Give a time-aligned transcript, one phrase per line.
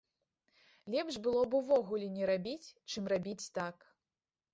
[0.93, 3.75] Лепш было б увогуле не рабіць, чым рабіць так.